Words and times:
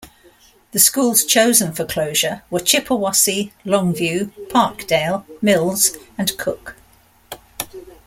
The 0.71 0.79
schools 0.79 1.23
chosen 1.23 1.73
for 1.73 1.85
closure 1.85 2.41
were 2.49 2.59
Chippewassee, 2.59 3.51
Longview, 3.63 4.31
Parkdale, 4.49 5.25
Mills 5.43 5.95
and 6.17 6.35
Cook. 6.39 6.75